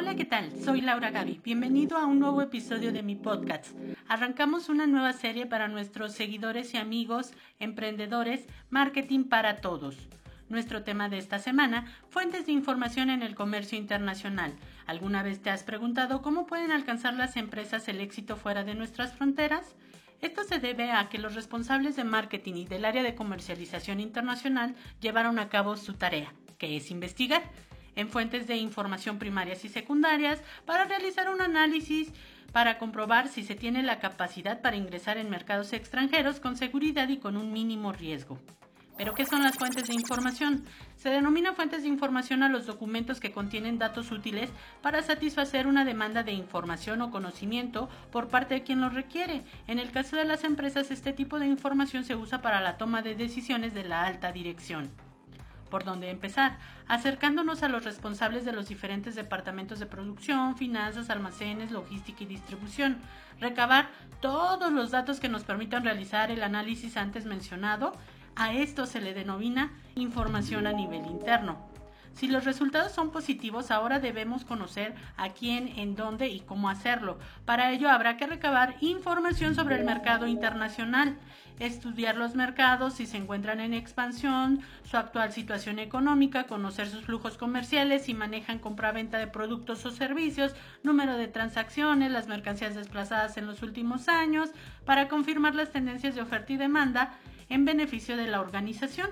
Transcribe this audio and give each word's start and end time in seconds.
Hola, 0.00 0.16
¿qué 0.16 0.24
tal? 0.24 0.50
Soy 0.64 0.80
Laura 0.80 1.10
Gaby. 1.10 1.42
Bienvenido 1.44 1.98
a 1.98 2.06
un 2.06 2.20
nuevo 2.20 2.40
episodio 2.40 2.90
de 2.90 3.02
mi 3.02 3.16
podcast. 3.16 3.66
Arrancamos 4.08 4.70
una 4.70 4.86
nueva 4.86 5.12
serie 5.12 5.44
para 5.44 5.68
nuestros 5.68 6.14
seguidores 6.14 6.72
y 6.72 6.78
amigos, 6.78 7.34
emprendedores, 7.58 8.46
Marketing 8.70 9.24
para 9.24 9.60
Todos. 9.60 10.08
Nuestro 10.48 10.84
tema 10.84 11.10
de 11.10 11.18
esta 11.18 11.38
semana, 11.38 11.84
fuentes 12.08 12.46
de 12.46 12.52
información 12.52 13.10
en 13.10 13.22
el 13.22 13.34
comercio 13.34 13.76
internacional. 13.76 14.54
¿Alguna 14.86 15.22
vez 15.22 15.42
te 15.42 15.50
has 15.50 15.64
preguntado 15.64 16.22
cómo 16.22 16.46
pueden 16.46 16.70
alcanzar 16.70 17.12
las 17.12 17.36
empresas 17.36 17.86
el 17.86 18.00
éxito 18.00 18.36
fuera 18.36 18.64
de 18.64 18.74
nuestras 18.74 19.12
fronteras? 19.12 19.76
Esto 20.22 20.44
se 20.44 20.60
debe 20.60 20.92
a 20.92 21.10
que 21.10 21.18
los 21.18 21.34
responsables 21.34 21.94
de 21.96 22.04
marketing 22.04 22.54
y 22.54 22.64
del 22.64 22.86
área 22.86 23.02
de 23.02 23.14
comercialización 23.14 24.00
internacional 24.00 24.74
llevaron 25.02 25.38
a 25.38 25.50
cabo 25.50 25.76
su 25.76 25.92
tarea, 25.92 26.32
que 26.56 26.78
es 26.78 26.90
investigar 26.90 27.42
en 28.00 28.08
fuentes 28.08 28.46
de 28.46 28.56
información 28.56 29.18
primarias 29.18 29.64
y 29.64 29.68
secundarias 29.68 30.42
para 30.64 30.84
realizar 30.84 31.28
un 31.30 31.40
análisis 31.40 32.12
para 32.52 32.78
comprobar 32.78 33.28
si 33.28 33.44
se 33.44 33.54
tiene 33.54 33.82
la 33.82 34.00
capacidad 34.00 34.60
para 34.60 34.76
ingresar 34.76 35.18
en 35.18 35.30
mercados 35.30 35.72
extranjeros 35.72 36.40
con 36.40 36.56
seguridad 36.56 37.08
y 37.08 37.18
con 37.18 37.36
un 37.36 37.52
mínimo 37.52 37.92
riesgo. 37.92 38.38
¿Pero 38.96 39.14
qué 39.14 39.24
son 39.24 39.42
las 39.42 39.56
fuentes 39.56 39.86
de 39.86 39.94
información? 39.94 40.64
Se 40.96 41.08
denomina 41.08 41.54
fuentes 41.54 41.82
de 41.82 41.88
información 41.88 42.42
a 42.42 42.50
los 42.50 42.66
documentos 42.66 43.18
que 43.18 43.32
contienen 43.32 43.78
datos 43.78 44.12
útiles 44.12 44.50
para 44.82 45.00
satisfacer 45.00 45.66
una 45.66 45.86
demanda 45.86 46.22
de 46.22 46.32
información 46.32 47.00
o 47.00 47.10
conocimiento 47.10 47.88
por 48.12 48.28
parte 48.28 48.54
de 48.54 48.62
quien 48.62 48.82
lo 48.82 48.90
requiere. 48.90 49.42
En 49.68 49.78
el 49.78 49.90
caso 49.90 50.16
de 50.16 50.26
las 50.26 50.44
empresas, 50.44 50.90
este 50.90 51.14
tipo 51.14 51.38
de 51.38 51.46
información 51.46 52.04
se 52.04 52.14
usa 52.14 52.42
para 52.42 52.60
la 52.60 52.76
toma 52.76 53.00
de 53.00 53.14
decisiones 53.14 53.72
de 53.72 53.84
la 53.84 54.04
alta 54.04 54.32
dirección 54.32 54.90
por 55.70 55.84
dónde 55.84 56.10
empezar, 56.10 56.58
acercándonos 56.88 57.62
a 57.62 57.68
los 57.68 57.84
responsables 57.84 58.44
de 58.44 58.52
los 58.52 58.68
diferentes 58.68 59.14
departamentos 59.14 59.78
de 59.78 59.86
producción, 59.86 60.56
finanzas, 60.56 61.08
almacenes, 61.08 61.70
logística 61.70 62.24
y 62.24 62.26
distribución, 62.26 62.98
recabar 63.40 63.88
todos 64.20 64.72
los 64.72 64.90
datos 64.90 65.20
que 65.20 65.28
nos 65.28 65.44
permitan 65.44 65.84
realizar 65.84 66.30
el 66.30 66.42
análisis 66.42 66.96
antes 66.96 67.24
mencionado, 67.24 67.92
a 68.36 68.52
esto 68.52 68.86
se 68.86 69.00
le 69.00 69.14
denomina 69.14 69.70
información 69.94 70.66
a 70.66 70.72
nivel 70.72 71.06
interno. 71.06 71.69
Si 72.14 72.28
los 72.28 72.44
resultados 72.44 72.92
son 72.92 73.10
positivos, 73.10 73.70
ahora 73.70 73.98
debemos 73.98 74.44
conocer 74.44 74.94
a 75.16 75.30
quién, 75.30 75.68
en 75.78 75.96
dónde 75.96 76.28
y 76.28 76.40
cómo 76.40 76.68
hacerlo. 76.68 77.18
Para 77.44 77.70
ello 77.72 77.88
habrá 77.88 78.16
que 78.16 78.26
recabar 78.26 78.76
información 78.80 79.54
sobre 79.54 79.76
el 79.76 79.84
mercado 79.84 80.26
internacional, 80.26 81.16
estudiar 81.58 82.16
los 82.16 82.34
mercados 82.34 82.94
si 82.94 83.06
se 83.06 83.16
encuentran 83.16 83.60
en 83.60 83.74
expansión, 83.74 84.60
su 84.84 84.96
actual 84.96 85.32
situación 85.32 85.78
económica, 85.78 86.44
conocer 86.44 86.88
sus 86.88 87.04
flujos 87.04 87.36
comerciales, 87.36 88.04
si 88.04 88.14
manejan 88.14 88.58
compra-venta 88.58 89.18
de 89.18 89.26
productos 89.26 89.84
o 89.86 89.90
servicios, 89.90 90.54
número 90.82 91.16
de 91.16 91.28
transacciones, 91.28 92.10
las 92.10 92.28
mercancías 92.28 92.74
desplazadas 92.74 93.36
en 93.36 93.46
los 93.46 93.62
últimos 93.62 94.08
años, 94.08 94.50
para 94.84 95.08
confirmar 95.08 95.54
las 95.54 95.70
tendencias 95.70 96.14
de 96.14 96.22
oferta 96.22 96.52
y 96.52 96.56
demanda 96.56 97.14
en 97.48 97.64
beneficio 97.64 98.16
de 98.16 98.26
la 98.26 98.40
organización. 98.40 99.10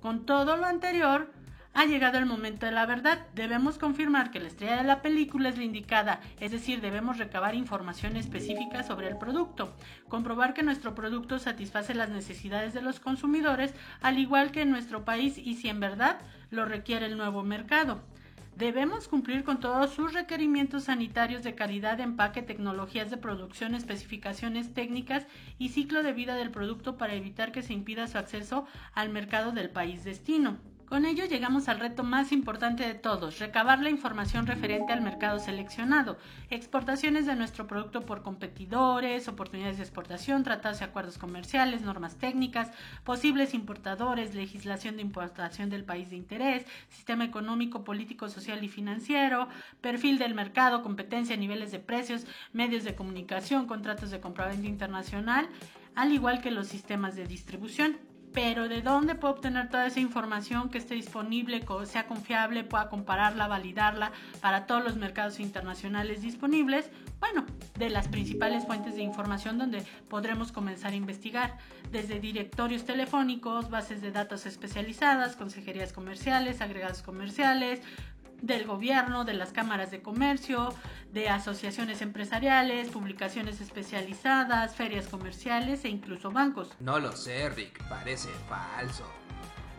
Con 0.00 0.26
todo 0.26 0.56
lo 0.56 0.66
anterior, 0.66 1.32
ha 1.76 1.84
llegado 1.84 2.16
el 2.16 2.24
momento 2.24 2.64
de 2.64 2.72
la 2.72 2.86
verdad. 2.86 3.26
Debemos 3.34 3.76
confirmar 3.76 4.30
que 4.30 4.40
la 4.40 4.48
estrella 4.48 4.78
de 4.78 4.84
la 4.84 5.02
película 5.02 5.50
es 5.50 5.58
la 5.58 5.64
indicada, 5.64 6.20
es 6.40 6.50
decir, 6.50 6.80
debemos 6.80 7.18
recabar 7.18 7.54
información 7.54 8.16
específica 8.16 8.82
sobre 8.82 9.08
el 9.08 9.18
producto, 9.18 9.74
comprobar 10.08 10.54
que 10.54 10.62
nuestro 10.62 10.94
producto 10.94 11.38
satisface 11.38 11.94
las 11.94 12.08
necesidades 12.08 12.72
de 12.72 12.80
los 12.80 12.98
consumidores, 12.98 13.74
al 14.00 14.18
igual 14.18 14.52
que 14.52 14.62
en 14.62 14.70
nuestro 14.70 15.04
país 15.04 15.36
y 15.36 15.52
si 15.52 15.68
en 15.68 15.80
verdad 15.80 16.18
lo 16.50 16.64
requiere 16.64 17.04
el 17.04 17.18
nuevo 17.18 17.42
mercado. 17.42 18.00
Debemos 18.56 19.06
cumplir 19.06 19.44
con 19.44 19.60
todos 19.60 19.90
sus 19.90 20.14
requerimientos 20.14 20.84
sanitarios 20.84 21.42
de 21.42 21.54
calidad, 21.54 22.00
empaque, 22.00 22.40
tecnologías 22.40 23.10
de 23.10 23.18
producción, 23.18 23.74
especificaciones 23.74 24.72
técnicas 24.72 25.26
y 25.58 25.68
ciclo 25.68 26.02
de 26.02 26.14
vida 26.14 26.36
del 26.36 26.50
producto 26.50 26.96
para 26.96 27.12
evitar 27.12 27.52
que 27.52 27.62
se 27.62 27.74
impida 27.74 28.06
su 28.06 28.16
acceso 28.16 28.64
al 28.94 29.10
mercado 29.10 29.52
del 29.52 29.68
país 29.68 30.04
destino. 30.04 30.56
Con 30.88 31.04
ello 31.04 31.24
llegamos 31.24 31.68
al 31.68 31.80
reto 31.80 32.04
más 32.04 32.30
importante 32.30 32.84
de 32.86 32.94
todos, 32.94 33.40
recabar 33.40 33.80
la 33.80 33.90
información 33.90 34.46
referente 34.46 34.92
al 34.92 35.00
mercado 35.00 35.40
seleccionado, 35.40 36.16
exportaciones 36.48 37.26
de 37.26 37.34
nuestro 37.34 37.66
producto 37.66 38.02
por 38.02 38.22
competidores, 38.22 39.26
oportunidades 39.26 39.78
de 39.78 39.82
exportación, 39.82 40.44
tratados 40.44 40.80
y 40.80 40.84
acuerdos 40.84 41.18
comerciales, 41.18 41.82
normas 41.82 42.14
técnicas, 42.18 42.70
posibles 43.02 43.52
importadores, 43.52 44.36
legislación 44.36 44.94
de 44.94 45.02
importación 45.02 45.70
del 45.70 45.82
país 45.82 46.10
de 46.10 46.16
interés, 46.16 46.64
sistema 46.88 47.24
económico, 47.24 47.82
político, 47.82 48.28
social 48.28 48.62
y 48.62 48.68
financiero, 48.68 49.48
perfil 49.80 50.18
del 50.18 50.34
mercado, 50.34 50.84
competencia, 50.84 51.36
niveles 51.36 51.72
de 51.72 51.80
precios, 51.80 52.26
medios 52.52 52.84
de 52.84 52.94
comunicación, 52.94 53.66
contratos 53.66 54.12
de 54.12 54.20
compraventa 54.20 54.68
internacional, 54.68 55.48
al 55.96 56.12
igual 56.12 56.40
que 56.40 56.52
los 56.52 56.68
sistemas 56.68 57.16
de 57.16 57.26
distribución 57.26 57.96
pero 58.36 58.68
¿de 58.68 58.82
dónde 58.82 59.14
puedo 59.14 59.32
obtener 59.32 59.70
toda 59.70 59.86
esa 59.86 59.98
información 59.98 60.68
que 60.68 60.76
esté 60.76 60.94
disponible, 60.94 61.64
sea 61.86 62.06
confiable, 62.06 62.64
pueda 62.64 62.90
compararla, 62.90 63.46
validarla 63.46 64.12
para 64.42 64.66
todos 64.66 64.84
los 64.84 64.96
mercados 64.96 65.40
internacionales 65.40 66.20
disponibles? 66.20 66.90
Bueno, 67.18 67.46
de 67.78 67.88
las 67.88 68.08
principales 68.08 68.66
fuentes 68.66 68.94
de 68.94 69.00
información 69.00 69.56
donde 69.56 69.82
podremos 70.10 70.52
comenzar 70.52 70.92
a 70.92 70.96
investigar, 70.96 71.56
desde 71.90 72.20
directorios 72.20 72.84
telefónicos, 72.84 73.70
bases 73.70 74.02
de 74.02 74.12
datos 74.12 74.44
especializadas, 74.44 75.34
consejerías 75.34 75.94
comerciales, 75.94 76.60
agregados 76.60 77.00
comerciales, 77.00 77.80
del 78.42 78.66
gobierno, 78.66 79.24
de 79.24 79.34
las 79.34 79.52
cámaras 79.52 79.90
de 79.90 80.02
comercio, 80.02 80.74
de 81.12 81.28
asociaciones 81.28 82.02
empresariales, 82.02 82.90
publicaciones 82.90 83.60
especializadas, 83.60 84.74
ferias 84.74 85.08
comerciales 85.08 85.84
e 85.84 85.88
incluso 85.88 86.30
bancos. 86.30 86.70
No 86.80 86.98
lo 86.98 87.12
sé, 87.12 87.48
Rick, 87.50 87.82
parece 87.88 88.28
falso. 88.48 89.04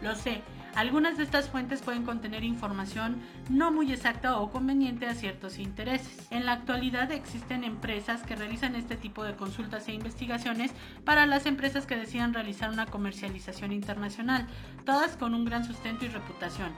Lo 0.01 0.13
sé, 0.13 0.43
algunas 0.75 1.17
de 1.17 1.23
estas 1.23 1.49
fuentes 1.49 1.81
pueden 1.81 2.03
contener 2.03 2.43
información 2.43 3.19
no 3.49 3.71
muy 3.71 3.91
exacta 3.91 4.37
o 4.37 4.51
conveniente 4.51 5.07
a 5.07 5.15
ciertos 5.15 5.57
intereses. 5.57 6.27
En 6.29 6.45
la 6.45 6.51
actualidad 6.51 7.11
existen 7.11 7.63
empresas 7.63 8.21
que 8.21 8.35
realizan 8.35 8.75
este 8.75 8.95
tipo 8.95 9.23
de 9.23 9.35
consultas 9.35 9.87
e 9.87 9.93
investigaciones 9.93 10.71
para 11.03 11.25
las 11.25 11.47
empresas 11.47 11.87
que 11.87 11.97
decidan 11.97 12.35
realizar 12.35 12.69
una 12.69 12.85
comercialización 12.85 13.71
internacional, 13.71 14.45
todas 14.85 15.17
con 15.17 15.33
un 15.33 15.45
gran 15.45 15.65
sustento 15.65 16.05
y 16.05 16.09
reputación. 16.09 16.71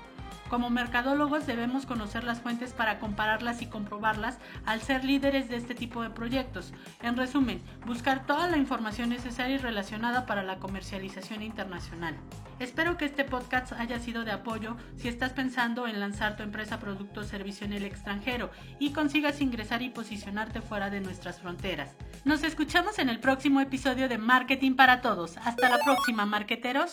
Como 0.50 0.72
mercadólogos 0.72 1.46
debemos 1.46 1.86
conocer 1.86 2.24
las 2.24 2.42
fuentes 2.42 2.74
para 2.74 2.98
compararlas 2.98 3.62
y 3.62 3.68
comprobarlas 3.68 4.40
al 4.66 4.82
ser 4.82 5.06
líderes 5.06 5.48
de 5.48 5.58
este 5.58 5.76
tipo 5.76 6.02
de 6.02 6.10
proyectos. 6.10 6.74
En 7.04 7.16
resumen, 7.16 7.62
buscar 7.86 8.26
toda 8.26 8.48
la 8.48 8.58
información 8.58 9.10
necesaria 9.10 9.56
y 9.56 9.60
relacionada 9.60 10.26
para 10.26 10.42
la 10.42 10.58
comercialización 10.58 11.44
internacional. 11.44 12.16
Espero 12.60 12.98
que 12.98 13.06
este 13.06 13.26
podcast 13.26 13.74
haya 13.74 14.00
sido 14.00 14.26
de 14.26 14.32
apoyo 14.32 14.76
si 14.98 15.08
estás 15.08 15.34
pensando 15.34 15.88
en 15.88 16.00
lanzar 16.00 16.36
tu 16.36 16.42
empresa, 16.42 16.80
producto 16.80 17.22
o 17.22 17.24
servicio 17.24 17.68
en 17.68 17.74
el 17.74 17.86
extranjero 17.86 18.50
y 18.80 18.92
consigas 18.92 19.42
ingresar 19.42 19.84
y 19.84 19.90
posicionarte 19.90 20.62
fuera 20.62 20.90
de 20.90 21.00
nuestras 21.00 21.40
fronteras. 21.40 21.96
Nos 22.26 22.44
escuchamos 22.44 22.98
en 22.98 23.10
el 23.10 23.20
próximo 23.20 23.62
episodio 23.62 24.10
de 24.10 24.18
Marketing 24.18 24.76
para 24.76 25.02
Todos. 25.02 25.38
Hasta 25.38 25.70
la 25.70 25.78
próxima, 25.78 26.26
marqueteros. 26.26 26.88